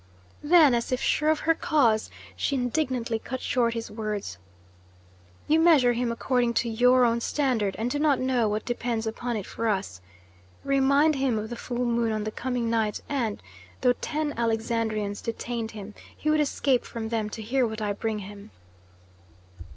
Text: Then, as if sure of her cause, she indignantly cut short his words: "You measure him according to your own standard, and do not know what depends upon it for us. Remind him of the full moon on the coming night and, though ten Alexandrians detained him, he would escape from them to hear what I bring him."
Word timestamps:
Then, 0.41 0.73
as 0.73 0.91
if 0.91 0.99
sure 0.99 1.29
of 1.29 1.41
her 1.41 1.53
cause, 1.53 2.09
she 2.35 2.55
indignantly 2.55 3.19
cut 3.19 3.39
short 3.39 3.75
his 3.75 3.91
words: 3.91 4.39
"You 5.47 5.59
measure 5.59 5.93
him 5.93 6.11
according 6.11 6.55
to 6.55 6.69
your 6.69 7.05
own 7.05 7.21
standard, 7.21 7.75
and 7.77 7.91
do 7.91 7.99
not 7.99 8.19
know 8.19 8.49
what 8.49 8.65
depends 8.65 9.05
upon 9.05 9.37
it 9.37 9.45
for 9.45 9.67
us. 9.67 10.01
Remind 10.63 11.17
him 11.17 11.37
of 11.37 11.51
the 11.51 11.55
full 11.55 11.85
moon 11.85 12.11
on 12.11 12.23
the 12.23 12.31
coming 12.31 12.67
night 12.67 12.99
and, 13.07 13.43
though 13.81 13.93
ten 13.93 14.33
Alexandrians 14.37 15.21
detained 15.21 15.69
him, 15.69 15.93
he 16.17 16.31
would 16.31 16.41
escape 16.41 16.83
from 16.83 17.09
them 17.09 17.29
to 17.29 17.43
hear 17.43 17.67
what 17.67 17.79
I 17.79 17.93
bring 17.93 18.17
him." 18.25 18.49